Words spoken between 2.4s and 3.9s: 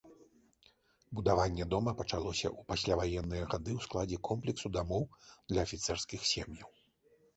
ў пасляваенныя гады ў